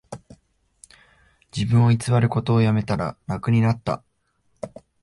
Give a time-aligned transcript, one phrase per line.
[1.55, 4.03] 自分を偽ることをやめたら楽になった